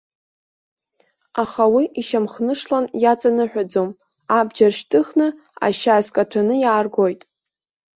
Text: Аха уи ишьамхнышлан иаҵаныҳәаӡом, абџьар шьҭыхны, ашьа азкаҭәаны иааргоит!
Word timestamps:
Аха 1.41 1.63
уи 1.73 1.83
ишьамхнышлан 1.99 2.85
иаҵаныҳәаӡом, 3.01 3.89
абџьар 4.37 4.73
шьҭыхны, 4.77 5.27
ашьа 5.65 5.93
азкаҭәаны 5.95 6.55
иааргоит! 6.63 7.21